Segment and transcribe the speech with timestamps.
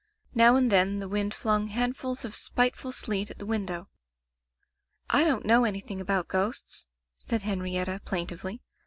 [0.33, 3.85] Now and then the wind flung handfuls of spiteful sleet at the win dow.
[5.11, 6.87] "I don't know anything about ghosts,"
[7.19, 8.63] said Henrietta, plaintively.